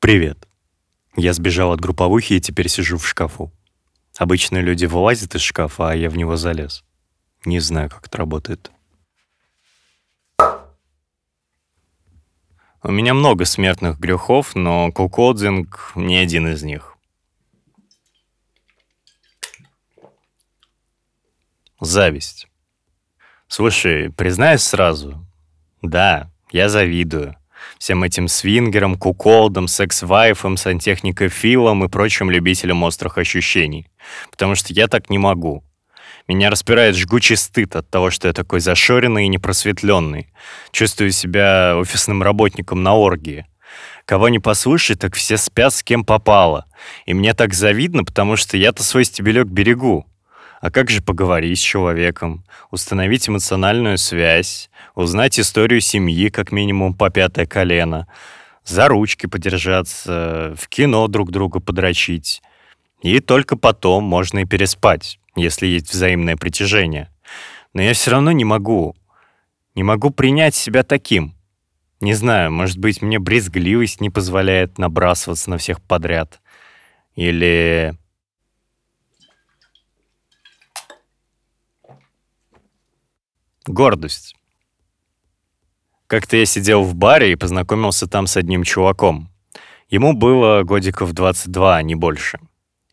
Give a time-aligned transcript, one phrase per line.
[0.00, 0.48] Привет.
[1.14, 3.52] Я сбежал от групповухи и теперь сижу в шкафу.
[4.16, 6.84] Обычные люди вылазят из шкафа, а я в него залез.
[7.44, 8.70] Не знаю, как это работает.
[12.82, 16.96] У меня много смертных грехов, но куколдинг не один из них.
[21.78, 22.48] Зависть.
[23.48, 25.26] Слушай, признаюсь сразу.
[25.82, 27.36] Да, я завидую
[27.78, 33.88] всем этим свингерам, куколдам, секс-вайфам, сантехникофилам и прочим любителям острых ощущений.
[34.30, 35.64] Потому что я так не могу.
[36.28, 40.32] Меня распирает жгучий стыд от того, что я такой зашоренный и непросветленный.
[40.70, 43.46] Чувствую себя офисным работником на оргии.
[44.04, 46.66] Кого не послушай, так все спят с кем попало.
[47.06, 50.09] И мне так завидно, потому что я-то свой стебелек берегу.
[50.60, 57.08] А как же поговорить с человеком, установить эмоциональную связь, узнать историю семьи как минимум по
[57.08, 58.06] пятое колено,
[58.64, 62.42] за ручки подержаться, в кино друг друга подрочить.
[63.00, 67.10] И только потом можно и переспать, если есть взаимное притяжение.
[67.72, 68.94] Но я все равно не могу.
[69.74, 71.34] Не могу принять себя таким.
[72.00, 76.40] Не знаю, может быть, мне брезгливость не позволяет набрасываться на всех подряд.
[77.14, 77.94] Или
[83.66, 84.34] Гордость.
[86.06, 89.30] Как-то я сидел в баре и познакомился там с одним чуваком.
[89.90, 92.38] Ему было годиков 22, а не больше.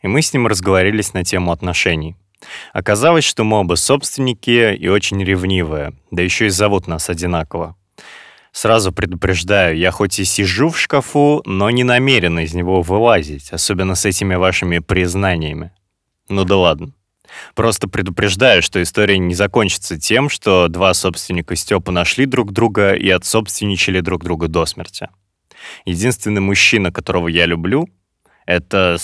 [0.02, 2.18] И мы с ним разговорились на тему отношений.
[2.74, 7.76] Оказалось, что мы оба собственники и очень ревнивые, да еще и зовут нас одинаково.
[8.52, 13.96] Сразу предупреждаю, я хоть и сижу в шкафу, но не намерен из него вылазить, особенно
[13.96, 15.72] с этими вашими признаниями.
[16.28, 16.94] Ну да ладно.
[17.56, 23.10] Просто предупреждаю, что история не закончится тем, что два собственника Степа нашли друг друга и
[23.10, 25.10] отсобственничали друг друга до смерти.
[25.86, 27.90] Единственный мужчина, которого я люблю,
[28.46, 28.98] это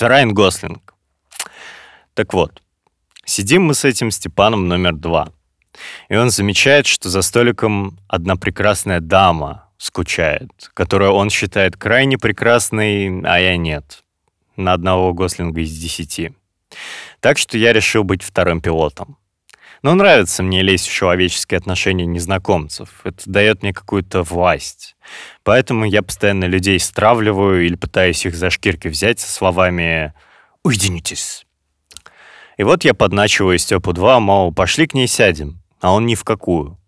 [0.00, 0.94] Райан Гослинг.
[2.14, 2.62] Так вот,
[3.24, 5.32] сидим мы с этим Степаном номер два.
[6.08, 13.20] И он замечает, что за столиком одна прекрасная дама скучает, которую он считает крайне прекрасной,
[13.22, 14.02] а я нет.
[14.56, 16.32] На одного Гослинга из десяти.
[17.20, 19.18] Так что я решил быть вторым пилотом.
[19.82, 22.88] Но нравится мне лезть в человеческие отношения незнакомцев.
[23.04, 24.96] Это дает мне какую-то власть.
[25.44, 30.12] Поэтому я постоянно людей стравливаю или пытаюсь их за шкирки взять со словами
[30.62, 31.46] «Уединитесь».
[32.56, 36.24] И вот я подначиваю Степу 2, мол, пошли к ней сядем, а он ни в
[36.24, 36.78] какую.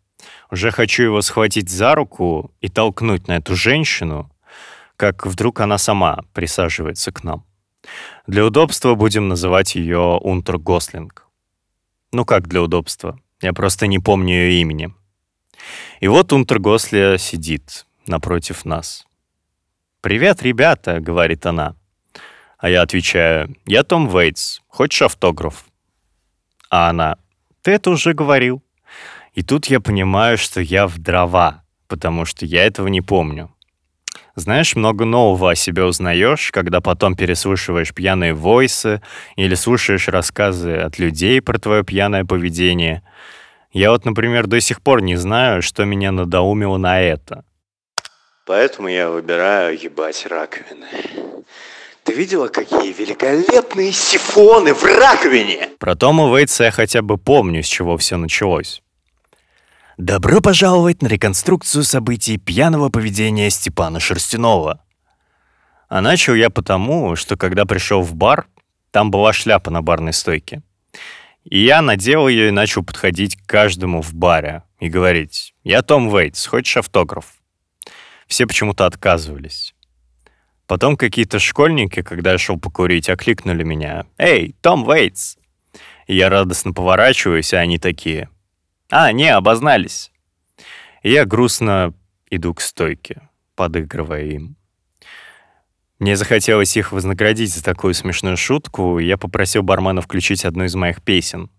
[0.50, 4.32] Уже хочу его схватить за руку и толкнуть на эту женщину,
[4.96, 7.44] как вдруг она сама присаживается к нам.
[8.26, 11.26] Для удобства будем называть ее Унтер Гослинг.
[12.12, 13.18] Ну как для удобства?
[13.40, 14.94] Я просто не помню ее имени.
[16.00, 19.06] И вот Унтер Госли сидит напротив нас.
[20.00, 21.74] «Привет, ребята»,— говорит она.
[22.58, 24.60] А я отвечаю, «Я Том Вейтс.
[24.68, 25.64] Хочешь автограф?»
[26.70, 27.16] А она,
[27.62, 28.62] «Ты это уже говорил».
[29.34, 33.54] И тут я понимаю, что я в дрова, потому что я этого не помню.
[34.38, 39.02] Знаешь, много нового о себе узнаешь, когда потом переслушиваешь пьяные войсы
[39.34, 43.02] или слушаешь рассказы от людей про твое пьяное поведение.
[43.72, 47.44] Я вот, например, до сих пор не знаю, что меня надоумило на это.
[48.46, 50.86] Поэтому я выбираю ебать раковины.
[52.04, 55.70] Ты видела, какие великолепные сифоны в раковине?
[55.80, 58.82] Про Тома Вейтса я хотя бы помню, с чего все началось.
[59.98, 64.80] Добро пожаловать на реконструкцию событий пьяного поведения Степана Шерстянова.
[65.88, 68.46] А начал я потому, что когда пришел в бар,
[68.92, 70.62] там была шляпа на барной стойке.
[71.42, 76.16] И я надел ее и начал подходить к каждому в баре и говорить, «Я Том
[76.16, 77.34] Вейтс, хочешь автограф?»
[78.28, 79.74] Все почему-то отказывались.
[80.68, 85.38] Потом какие-то школьники, когда я шел покурить, окликнули меня, «Эй, Том Вейтс!»
[86.06, 88.28] И я радостно поворачиваюсь, а они такие,
[88.90, 90.10] а, не, обознались.
[91.02, 91.92] я грустно
[92.30, 94.56] иду к стойке, подыгрывая им.
[95.98, 100.74] Мне захотелось их вознаградить за такую смешную шутку, и я попросил бармена включить одну из
[100.74, 101.50] моих песен.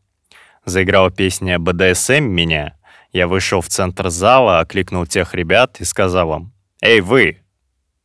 [0.66, 2.76] Заиграла песня «БДСМ» меня.
[3.12, 7.42] Я вышел в центр зала, окликнул тех ребят и сказал им, «Эй, вы!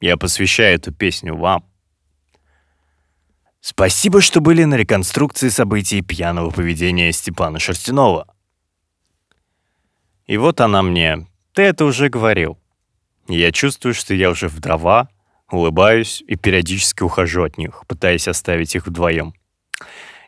[0.00, 1.64] Я посвящаю эту песню вам».
[3.60, 8.33] Спасибо, что были на реконструкции событий пьяного поведения Степана Шерстянова.
[10.26, 11.26] И вот она мне.
[11.52, 12.58] Ты это уже говорил.
[13.28, 15.08] я чувствую, что я уже в дрова,
[15.50, 19.34] улыбаюсь и периодически ухожу от них, пытаясь оставить их вдвоем.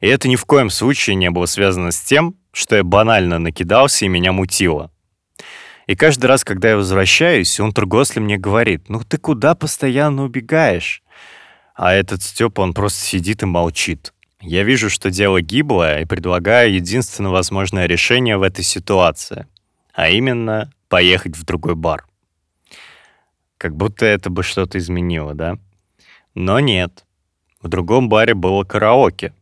[0.00, 4.04] И это ни в коем случае не было связано с тем, что я банально накидался
[4.04, 4.90] и меня мутило.
[5.87, 11.02] И каждый раз, когда я возвращаюсь, он Тургосли мне говорит, ну ты куда постоянно убегаешь?
[11.75, 14.12] А этот Степа, он просто сидит и молчит.
[14.40, 19.46] Я вижу, что дело гиблое, и предлагаю единственно возможное решение в этой ситуации.
[19.96, 22.06] А именно, поехать в другой бар.
[23.56, 25.56] Как будто это бы что-то изменило, да?
[26.34, 27.06] Но нет.
[27.62, 29.32] В другом баре было караоке.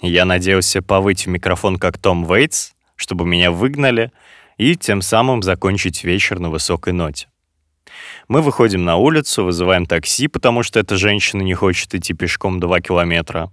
[0.00, 4.10] Я надеялся повыть в микрофон, как Том Вейтс, чтобы меня выгнали,
[4.56, 7.28] и тем самым закончить вечер на высокой ноте.
[8.26, 12.80] Мы выходим на улицу, вызываем такси, потому что эта женщина не хочет идти пешком 2
[12.80, 13.52] километра.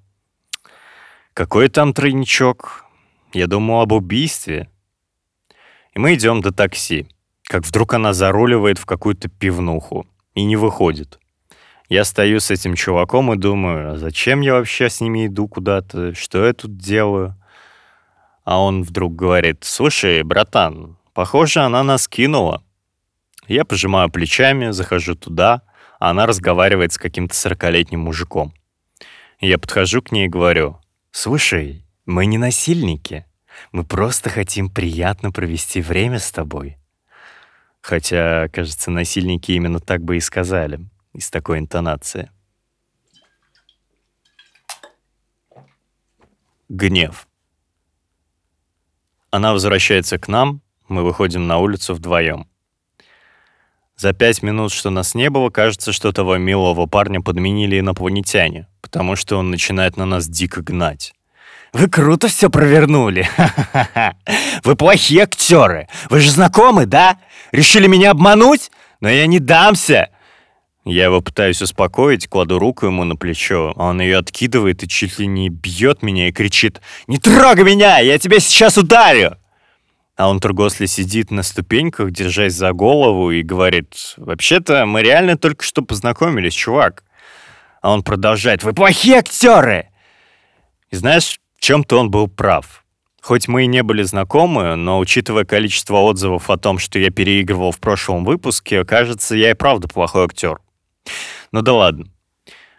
[1.36, 2.83] Какой там тройничок?
[3.31, 4.71] Я думал об убийстве.
[5.97, 7.07] И мы идем до такси,
[7.41, 10.05] как вдруг она заруливает в какую-то пивнуху
[10.35, 11.17] и не выходит.
[11.89, 16.13] Я стою с этим чуваком и думаю, а зачем я вообще с ними иду куда-то,
[16.13, 17.35] что я тут делаю?
[18.44, 22.63] А он вдруг говорит, слушай, братан, похоже, она нас кинула.
[23.47, 25.63] Я пожимаю плечами, захожу туда,
[26.00, 28.53] а она разговаривает с каким-то сорокалетним мужиком.
[29.39, 30.77] Я подхожу к ней и говорю,
[31.09, 33.25] «Слушай, мы не насильники.
[33.71, 36.77] Мы просто хотим приятно провести время с тобой».
[37.81, 40.80] Хотя, кажется, насильники именно так бы и сказали,
[41.13, 42.30] из такой интонации.
[46.69, 47.27] Гнев.
[49.31, 52.50] Она возвращается к нам, мы выходим на улицу вдвоем.
[53.95, 59.15] За пять минут, что нас не было, кажется, что того милого парня подменили инопланетяне, потому
[59.15, 61.15] что он начинает на нас дико гнать.
[61.77, 63.29] Вы круто все провернули.
[64.63, 65.88] Вы плохие актеры.
[66.09, 67.19] Вы же знакомы, да?
[67.51, 68.71] Решили меня обмануть?
[69.00, 70.09] Но я не дамся.
[70.85, 75.19] Я его пытаюсь успокоить, кладу руку ему на плечо, а он ее откидывает и чуть
[75.19, 78.00] ли не бьет меня и кричит «Не трогай меня!
[78.00, 79.38] Я тебя сейчас ударю!»
[80.15, 85.63] А он Тургосли сидит на ступеньках, держась за голову, и говорит, «Вообще-то мы реально только
[85.63, 87.03] что познакомились, чувак».
[87.81, 89.89] А он продолжает, «Вы плохие актеры!»
[90.89, 92.83] И знаешь, чем-то он был прав.
[93.21, 97.71] Хоть мы и не были знакомы, но учитывая количество отзывов о том, что я переигрывал
[97.71, 100.59] в прошлом выпуске, кажется, я и правда плохой актер.
[101.51, 102.06] Ну да ладно.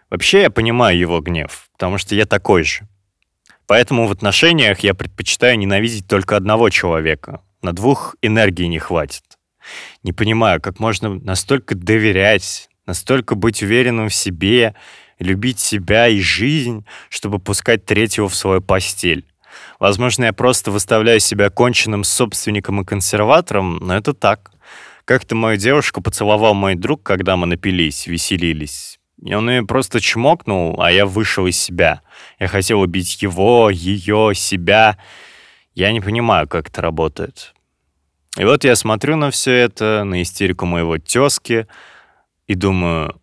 [0.09, 2.87] Вообще я понимаю его гнев, потому что я такой же.
[3.67, 7.41] Поэтому в отношениях я предпочитаю ненавидеть только одного человека.
[7.61, 9.23] На двух энергии не хватит.
[10.01, 14.73] Не понимаю, как можно настолько доверять, настолько быть уверенным в себе,
[15.19, 19.25] любить себя и жизнь, чтобы пускать третьего в свою постель.
[19.79, 24.51] Возможно, я просто выставляю себя конченным собственником и консерватором, но это так.
[25.05, 28.99] Как-то мою девушку поцеловал мой друг, когда мы напились, веселились.
[29.21, 32.01] И он ее просто чмокнул, а я вышел из себя.
[32.39, 34.97] Я хотел убить его, ее, себя.
[35.73, 37.53] Я не понимаю, как это работает.
[38.37, 41.67] И вот я смотрю на все это, на истерику моего тезки,
[42.47, 43.19] и думаю,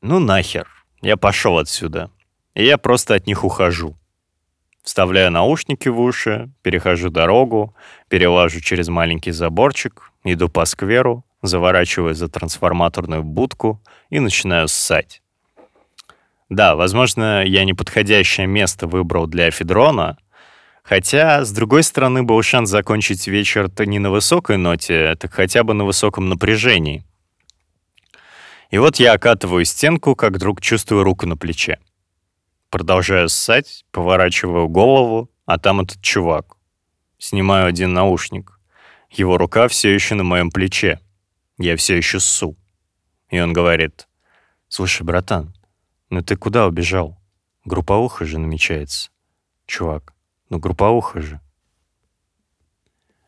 [0.00, 0.68] ну нахер,
[1.04, 2.10] я пошел отсюда.
[2.54, 3.96] И я просто от них ухожу.
[4.82, 7.74] Вставляю наушники в уши, перехожу дорогу,
[8.08, 13.80] перелажу через маленький заборчик, иду по скверу, заворачиваю за трансформаторную будку
[14.10, 15.22] и начинаю ссать.
[16.48, 20.18] Да, возможно, я неподходящее место выбрал для эфедрона,
[20.82, 25.74] хотя, с другой стороны, был шанс закончить вечер-то не на высокой ноте, так хотя бы
[25.74, 27.04] на высоком напряжении.
[28.74, 31.78] И вот я окатываю стенку, как вдруг чувствую руку на плече.
[32.70, 36.56] Продолжаю ссать, поворачиваю голову, а там этот чувак.
[37.16, 38.58] Снимаю один наушник.
[39.10, 40.98] Его рука все еще на моем плече.
[41.56, 42.56] Я все еще ссу.
[43.30, 44.08] И он говорит,
[44.66, 45.54] «Слушай, братан,
[46.10, 47.16] ну ты куда убежал?
[47.64, 49.10] Групповуха же намечается.
[49.66, 50.14] Чувак,
[50.50, 51.40] ну групповуха же.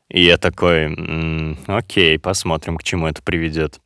[0.09, 0.93] И я такой,
[1.69, 3.81] окей, посмотрим, к чему это приведет.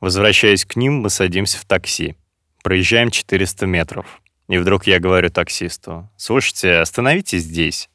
[0.00, 2.16] Возвращаясь к ним, мы садимся в такси.
[2.62, 4.20] Проезжаем 400 метров.
[4.48, 7.88] И вдруг я говорю таксисту, слушайте, остановитесь здесь.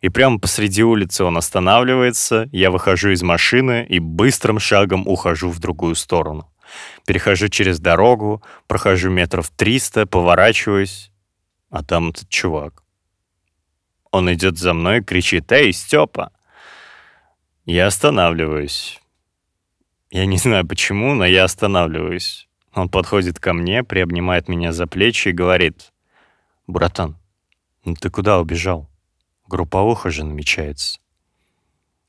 [0.00, 5.58] И прямо посреди улицы он останавливается, я выхожу из машины и быстрым шагом ухожу в
[5.58, 6.52] другую сторону.
[7.06, 11.12] Перехожу через дорогу, прохожу метров 300, поворачиваюсь,
[11.70, 12.82] а там этот чувак.
[14.10, 16.32] Он идет за мной и кричит «Эй, Степа!»
[17.64, 19.01] Я останавливаюсь.
[20.12, 22.46] Я не знаю почему, но я останавливаюсь.
[22.74, 25.90] Он подходит ко мне, приобнимает меня за плечи и говорит
[26.66, 27.16] «Братан,
[27.86, 28.90] ну ты куда убежал?
[29.48, 31.00] Групповуха же намечается».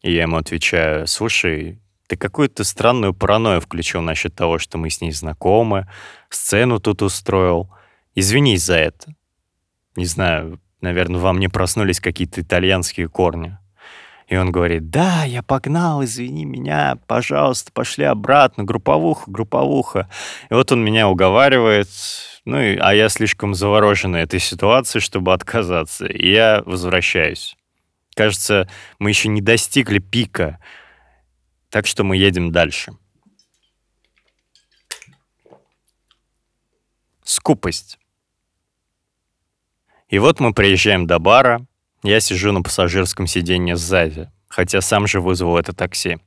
[0.01, 4.99] И я ему отвечаю «Слушай, ты какую-то странную паранойю включил насчет того, что мы с
[4.99, 5.87] ней знакомы,
[6.29, 7.73] сцену тут устроил.
[8.15, 9.15] Извинись за это.
[9.95, 13.57] Не знаю, наверное, вам не проснулись какие-то итальянские корни.
[14.27, 20.09] И он говорит, да, я погнал, извини меня, пожалуйста, пошли обратно, групповуха, групповуха.
[20.49, 21.89] И вот он меня уговаривает,
[22.45, 26.05] ну, и, а я слишком заворожен этой ситуацией, чтобы отказаться.
[26.05, 27.55] И я возвращаюсь.
[28.15, 30.59] Кажется, мы еще не достигли пика,
[31.69, 32.93] так что мы едем дальше.
[37.23, 37.97] Скупость.
[40.09, 41.65] И вот мы приезжаем до бара,
[42.03, 46.19] я сижу на пассажирском сиденье сзади, хотя сам же вызвал это такси.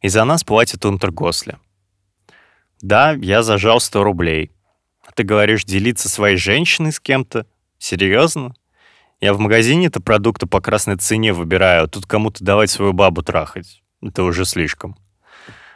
[0.00, 1.58] И за нас платит Унтергосли.
[2.80, 4.50] Да, я зажал 100 рублей.
[5.14, 7.46] Ты говоришь, делиться своей женщиной с кем-то?
[7.78, 8.54] Серьезно?
[9.20, 13.82] Я в магазине-то продукты по красной цене выбираю, а тут кому-то давать свою бабу трахать.
[14.02, 14.96] Это уже слишком.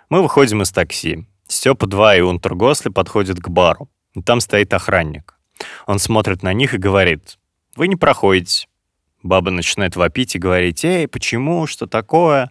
[0.09, 1.29] Мы выходим из такси.
[1.47, 3.89] Степа 2 и Унтергосли подходят к бару.
[4.25, 5.39] Там стоит охранник.
[5.87, 7.39] Он смотрит на них и говорит,
[7.77, 8.67] «Вы не проходите».
[9.27, 11.67] Баба начинает вопить и говорить, «Эй, почему?
[11.67, 12.51] Что такое?»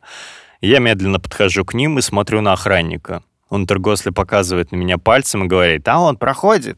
[0.62, 3.24] Я медленно подхожу к ним и смотрю на охранника.
[3.50, 6.78] Он торгосли показывает на меня пальцем и говорит, «А он проходит».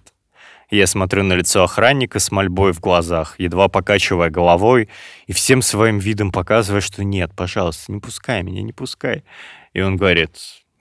[0.69, 4.89] Я смотрю на лицо охранника с мольбой в глазах, едва покачивая головой
[5.25, 9.23] и всем своим видом показывая, что нет, пожалуйста, не пускай меня, не пускай.
[9.71, 10.31] И он говорит,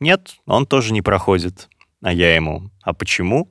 [0.01, 1.69] нет, он тоже не проходит.
[2.03, 3.49] А я ему, а почему?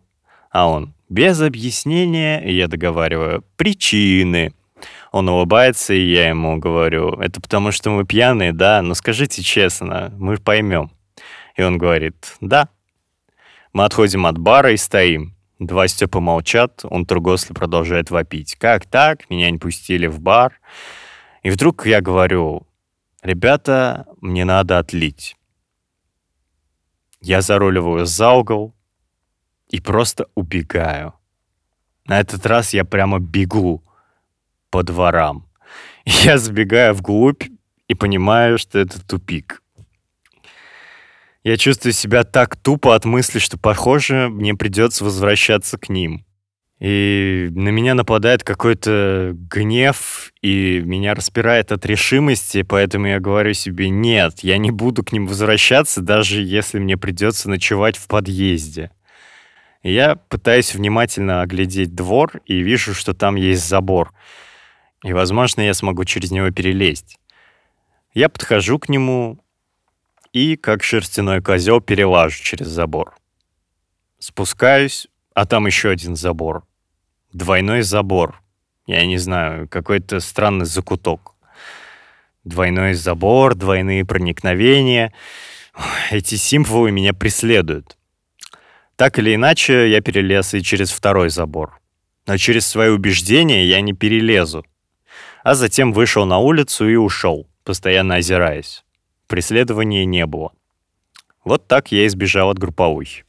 [0.51, 4.53] А он, без объяснения, я договариваю, причины.
[5.15, 8.81] Он улыбается, и я ему говорю, это потому что мы пьяные, да?
[8.81, 10.91] Но скажите честно, мы поймем.
[11.55, 12.67] И он говорит, да.
[13.71, 15.33] Мы отходим от бара и стоим.
[15.57, 18.57] Два Степа молчат, он Тургосли продолжает вопить.
[18.57, 19.29] Как так?
[19.29, 20.59] Меня не пустили в бар.
[21.43, 22.67] И вдруг я говорю,
[23.23, 25.37] ребята, мне надо отлить.
[27.21, 28.75] Я заруливаю за угол
[29.69, 31.13] и просто убегаю.
[32.05, 33.84] На этот раз я прямо бегу
[34.75, 35.45] по дворам.
[36.05, 37.43] Я сбегаю вглубь
[37.87, 39.61] и понимаю, что это тупик.
[41.45, 46.25] Я чувствую себя так тупо от мысли, что, похоже, мне придется возвращаться к ним.
[46.81, 53.87] И на меня нападает какой-то гнев, и меня распирает от решимости, поэтому я говорю себе,
[53.87, 58.91] нет, я не буду к ним возвращаться, даже если мне придется ночевать в подъезде.
[59.83, 64.11] я пытаюсь внимательно оглядеть двор и вижу, что там есть забор—
[65.05, 67.19] и, возможно, я смогу через него перелезть.
[68.15, 69.37] Я подхожу к нему
[70.33, 73.15] и, как шерстяной козел, перелажу через забор.
[74.17, 76.65] Спускаюсь, а там еще один забор.
[77.33, 78.41] Двойной забор.
[78.87, 81.35] Я не знаю, какой-то странный закуток.
[82.43, 85.13] Двойной забор, двойные проникновения.
[86.09, 87.95] Эти символы меня преследуют.
[88.95, 91.79] Так или иначе, я перелез и через второй забор.
[92.25, 94.65] Но через свои убеждения я не перелезу
[95.45, 98.83] а затем вышел на улицу и ушел, постоянно озираясь.
[99.27, 100.51] Преследования не было.
[101.43, 103.25] Вот так я избежал от групповухи.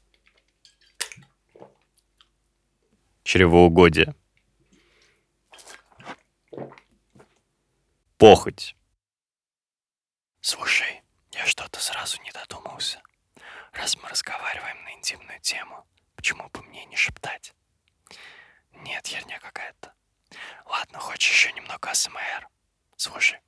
[3.23, 4.15] Чревоугодие.
[8.17, 8.75] Похоть.
[10.41, 13.03] Слушай, я что-то сразу не додумался.
[13.75, 17.53] Раз мы разговариваем на интимную тему, почему бы мне не шептать?
[18.73, 19.93] Нет, херня какая-то.
[20.69, 22.49] Ладно, хочешь еще немного АСМР?
[22.97, 23.39] Слушай.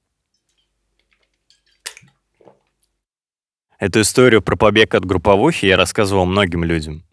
[3.79, 7.05] Эту историю про побег от групповухи я рассказывал многим людям.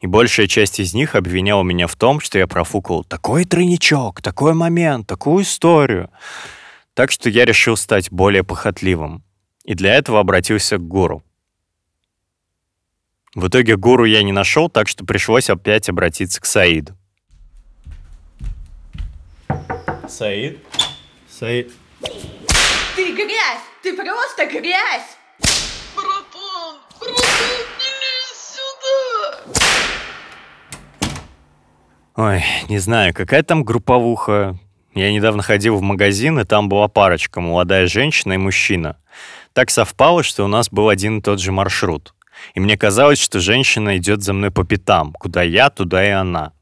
[0.00, 4.54] И большая часть из них обвиняла меня в том, что я профукал такой тройничок, такой
[4.54, 6.10] момент, такую историю.
[6.94, 9.24] Так что я решил стать более похотливым.
[9.64, 11.22] И для этого обратился к гуру.
[13.34, 16.96] В итоге гуру я не нашел, так что пришлось опять обратиться к Саиду.
[20.08, 20.58] Саид?
[21.28, 21.72] Саид?
[22.94, 23.62] Ты грязь!
[23.82, 25.16] Ты просто грязь!
[25.94, 26.76] Братан!
[27.00, 29.52] Братан, не лезь сюда!
[32.16, 34.58] Ой, не знаю, какая там групповуха.
[34.94, 38.96] Я недавно ходил в магазин, и там была парочка, молодая женщина и мужчина.
[39.52, 42.14] Так совпало, что у нас был один и тот же маршрут.
[42.54, 45.12] И мне казалось, что женщина идет за мной по пятам.
[45.12, 46.52] Куда я, туда и она.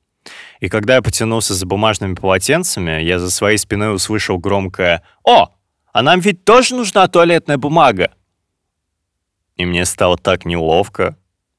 [0.65, 5.51] И когда я потянулся за бумажными полотенцами, я за своей спиной услышал громкое «О,
[5.93, 8.15] а нам ведь тоже нужна туалетная бумага!»
[9.57, 11.19] И мне стало так неловко.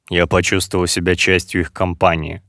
[0.10, 2.42] Я почувствовал себя частью их компании.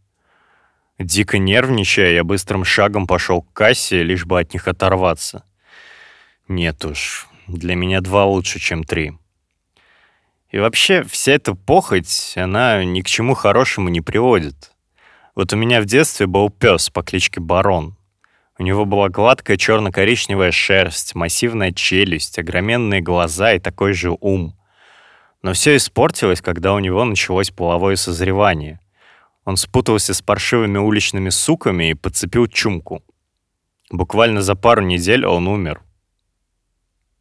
[0.99, 5.45] Дико нервничая, я быстрым шагом пошел к кассе, лишь бы от них оторваться.
[6.49, 9.13] Нет уж, для меня два лучше, чем три.
[10.49, 14.73] И вообще, вся эта похоть, она ни к чему хорошему не приводит.
[15.37, 17.95] Вот у меня в детстве был пес по кличке Барон.
[18.59, 24.59] У него была гладкая черно-коричневая шерсть, массивная челюсть, огроменные глаза и такой же ум.
[25.43, 28.81] Но все испортилось, когда у него началось половое созревание.
[29.45, 33.05] Он спутался с паршивыми уличными суками и подцепил чумку.
[33.91, 35.83] Буквально за пару недель он умер.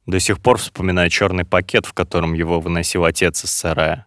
[0.05, 4.05] До сих пор вспоминаю черный пакет, в котором его выносил отец из сарая.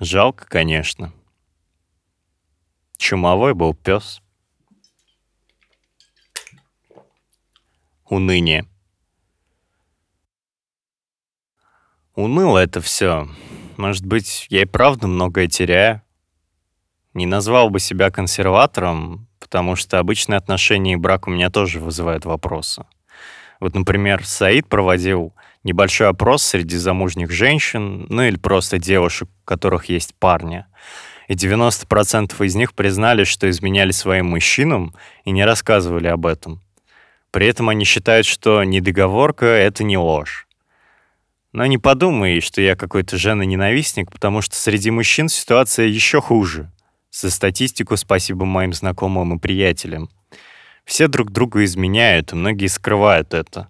[0.00, 1.12] Жалко, конечно.
[3.00, 4.20] Чумовой был пес.
[8.04, 8.66] Уныние.
[12.14, 13.26] Уныло это все.
[13.78, 16.02] Может быть, я и правда многое теряю.
[17.14, 22.26] Не назвал бы себя консерватором, потому что обычные отношения и брак у меня тоже вызывают
[22.26, 22.84] вопросы.
[23.60, 29.86] Вот, например, Саид проводил небольшой опрос среди замужних женщин, ну или просто девушек, у которых
[29.86, 30.66] есть парни.
[31.30, 36.60] И 90% из них признали, что изменяли своим мужчинам и не рассказывали об этом.
[37.30, 40.48] При этом они считают, что недоговорка— это не ложь.
[41.52, 46.68] Но не подумай, что я какой-то женоненавистник, потому что среди мужчин ситуация еще хуже.
[47.12, 50.10] За статистику спасибо моим знакомым и приятелям.
[50.84, 53.68] Все друг другу изменяют, и многие скрывают это.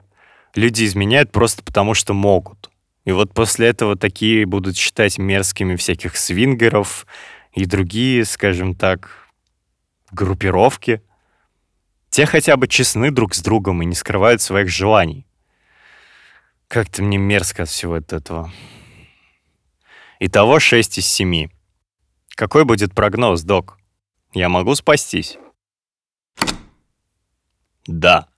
[0.54, 2.70] Люди изменяют просто потому, что могут.
[3.04, 7.06] И вот после этого такие будут считать мерзкими всяких свингеров
[7.52, 9.28] и другие, скажем так,
[10.12, 11.02] группировки—
[12.10, 15.26] те хотя бы честны друг с другом и не скрывают своих желаний.
[16.66, 18.52] Как-то мне мерзко от всего этого.
[20.18, 21.48] Итого 6 из 7.
[22.30, 23.78] Какой будет прогноз, док?
[24.32, 25.38] Я могу спастись?
[27.86, 28.28] Да.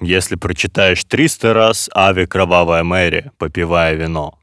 [0.00, 4.39] Если прочитаешь 300 раз «Ави, кровавая Мэри», попивая вино.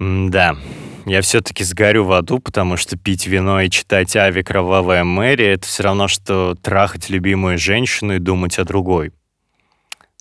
[0.00, 0.56] Да,
[1.04, 5.66] я все-таки сгорю в аду, потому что пить вино и читать Ави Кровавая Мэри— это
[5.66, 9.12] все равно, что трахать любимую женщину и думать о другой.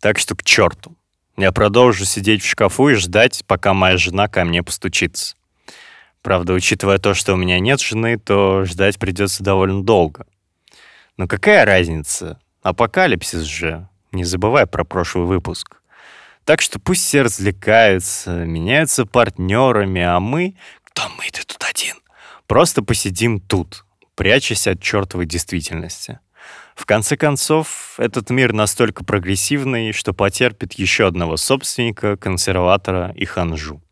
[0.02, 0.96] Так что к черту.
[1.38, 5.36] Я продолжу сидеть в шкафу и ждать, пока моя жена ко мне постучится.
[6.22, 10.26] Правда, учитывая то, что у меня нет жены, то ждать придется довольно долго.
[11.16, 12.40] Но какая разница?
[12.62, 13.88] Апокалипсис же.
[14.12, 15.79] Не забывай про прошлый выпуск.
[16.50, 20.56] Так что пусть все развлекаются, меняются партнерами, а мы...
[20.84, 21.30] Кто мы?
[21.32, 21.96] Ты тут один.
[22.48, 23.86] Просто посидим тут,
[24.16, 26.18] прячась от чертовой действительности.
[26.74, 33.84] В конце концов, этот мир настолько прогрессивный, что потерпит еще одного собственника, консерватора и ханжу.